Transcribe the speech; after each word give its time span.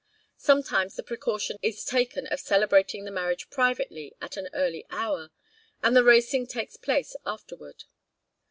Sometimes 0.39 0.95
the 0.95 1.03
precaution 1.03 1.57
is 1.61 1.85
taken 1.85 2.25
of 2.25 2.39
celebrating 2.39 3.05
the 3.05 3.11
marriage 3.11 3.51
privately 3.51 4.15
at 4.19 4.35
an 4.35 4.49
early 4.51 4.83
hour, 4.89 5.29
and 5.83 5.95
the 5.95 6.03
racing 6.03 6.47
takes 6.47 6.75
place 6.75 7.15
afterward. 7.23 7.83